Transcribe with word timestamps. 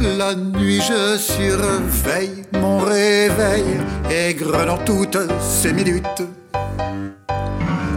La 0.00 0.34
nuit 0.34 0.80
je 0.80 1.18
surveille 1.18 2.44
mon 2.54 2.78
réveil, 2.78 3.64
aigre 4.10 4.64
dans 4.64 4.78
toutes 4.78 5.18
ces 5.40 5.74
minutes. 5.74 6.22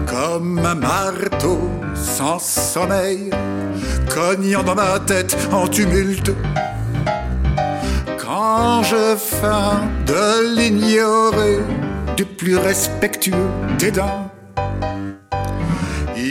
Comme 0.06 0.60
un 0.60 0.76
marteau 0.76 1.70
sans 1.96 2.40
sommeil, 2.40 3.30
cognant 4.14 4.64
dans 4.64 4.76
ma 4.76 5.00
tête 5.00 5.38
en 5.54 5.66
tumulte. 5.66 6.32
Quand 8.18 8.84
je 8.84 9.16
feins 9.16 9.84
de 10.06 10.56
l'ignorer, 10.58 11.60
du 12.18 12.26
plus 12.26 12.58
respectueux 12.58 13.50
dédain, 13.80 14.30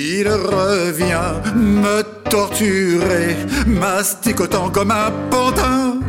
il 0.02 0.28
revient 0.28 1.32
me 1.54 2.02
torturer, 2.28 3.36
masticotant 3.66 4.68
comme 4.70 4.90
un 4.90 5.10
pantin. 5.30 6.00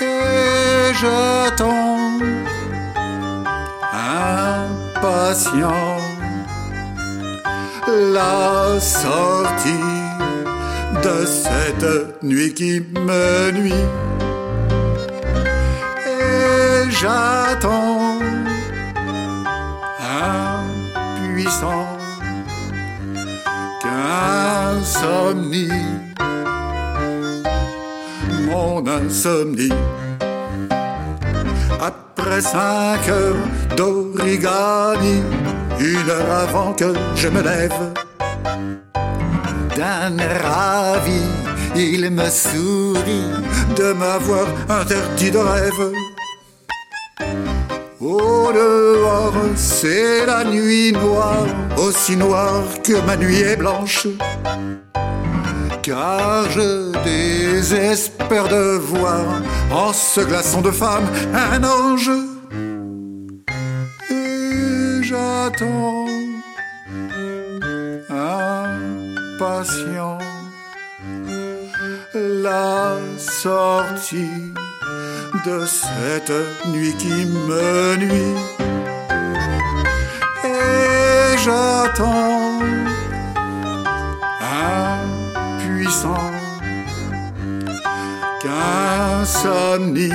Et 0.00 0.92
j'attends, 1.00 1.98
impatient, 5.02 5.96
la 8.18 8.78
sortie 8.80 9.92
de 11.02 11.16
cette 11.24 12.22
nuit 12.22 12.52
qui 12.52 12.72
me 13.06 13.50
nuit. 13.52 13.84
Et 16.06 16.90
j'attends, 16.90 17.85
impuissant, 21.46 21.86
qu'insomnie, 23.80 25.68
mon 28.46 28.86
insomnie. 28.86 29.72
Après 31.80 32.40
cinq 32.40 33.08
heures 33.08 33.36
d'origami, 33.76 35.22
une 35.78 36.10
heure 36.10 36.32
avant 36.48 36.72
que 36.72 36.92
je 37.14 37.28
me 37.28 37.42
lève, 37.42 37.92
d'un 39.76 40.16
ravi, 40.42 41.22
il 41.76 42.10
me 42.10 42.28
sourit 42.28 43.30
de 43.76 43.92
m'avoir 43.92 44.46
interdit 44.68 45.30
de 45.30 45.38
rêve. 45.38 45.92
Au 48.00 48.52
dehors, 48.52 49.32
c'est 49.56 50.26
la 50.26 50.44
nuit 50.44 50.92
noire, 50.92 51.46
aussi 51.78 52.14
noire 52.14 52.62
que 52.84 53.00
ma 53.06 53.16
nuit 53.16 53.40
est 53.40 53.56
blanche. 53.56 54.06
Car 55.82 56.50
je 56.50 56.92
désespère 57.04 58.48
de 58.48 58.76
voir 58.76 59.24
en 59.72 59.94
ce 59.94 60.20
glaçon 60.20 60.60
de 60.60 60.70
femme 60.70 61.06
un 61.32 61.64
ange. 61.64 62.10
Et 64.10 65.02
j'attends 65.02 66.06
impatient 69.38 70.18
la 72.14 72.96
sortie 73.16 74.52
de 75.46 75.64
cette 75.64 76.32
nuit 76.66 76.94
qui 76.98 77.24
me 77.24 77.96
nuit. 77.96 78.34
Et 80.44 81.38
j'attends, 81.38 82.60
impuissant, 85.62 86.30
qu'insomnie, 88.42 90.10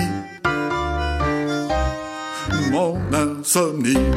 mon 2.70 2.98
insomnie. 3.14 4.08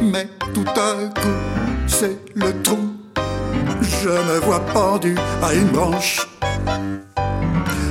Mais 0.00 0.26
tout 0.54 0.70
à 0.70 1.20
coup, 1.20 1.38
c'est 1.86 2.18
le 2.34 2.62
trou. 2.62 2.78
Je 3.82 4.08
me 4.08 4.38
vois 4.40 4.60
pendu 4.60 5.16
à 5.42 5.52
une 5.52 5.68
branche. 5.68 6.26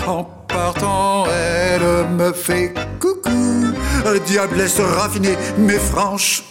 En 0.07 0.23
partant, 0.57 1.25
elle 1.27 1.87
me 2.19 2.31
fait 2.33 2.73
coucou. 2.99 3.73
Diablesse 4.25 4.79
raffinée 4.79 5.37
mais 5.57 5.81
franche. 5.91 6.43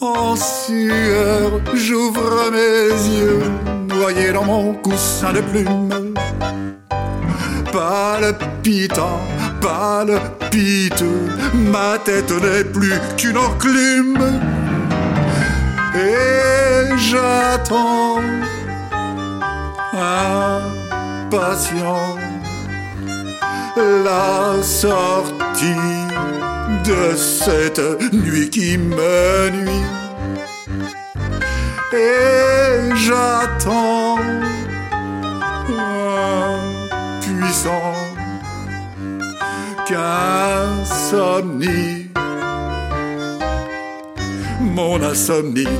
En 0.00 0.36
sueur, 0.36 1.46
j'ouvre 1.74 2.50
mes 2.56 2.90
yeux, 3.16 3.42
noyé 3.88 4.32
dans 4.32 4.44
mon 4.44 4.74
coussin 4.74 5.32
de 5.32 5.40
plumes. 5.40 6.14
Palpitant, 7.72 9.20
palpiteux, 9.60 11.26
ma 11.72 11.98
tête 12.06 12.32
n'est 12.44 12.64
plus 12.76 12.98
qu'une 13.16 13.38
enclume. 13.38 14.24
Et 15.94 16.96
j'attends, 17.08 18.20
impatient, 21.32 22.18
la 23.76 24.62
sortie 24.62 25.64
de 26.84 27.16
cette 27.16 27.80
nuit 28.12 28.50
qui 28.50 28.76
me 28.76 29.50
nuit. 29.50 29.86
Et 31.94 32.94
j'attends, 32.96 34.18
puissant, 37.20 37.94
qu'insomnie, 39.86 40.90
mon 44.60 45.02
insomnie 45.02 45.78